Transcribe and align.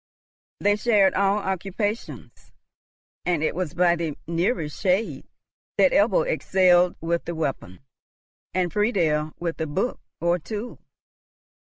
They 0.59 0.77
shared 0.77 1.13
all 1.13 1.37
occupations; 1.37 2.51
and 3.23 3.43
it 3.43 3.53
was 3.53 3.75
by 3.75 3.95
the 3.95 4.17
merest 4.25 4.79
shade 4.81 5.27
that 5.77 5.91
Ebbo 5.91 6.23
excelled 6.25 6.95
with 7.01 7.25
the 7.25 7.35
weapon, 7.35 7.81
and 8.51 8.73
Friedel 8.73 9.33
with 9.39 9.57
the 9.57 9.67
book 9.67 9.99
or 10.19 10.39
tool. 10.39 10.79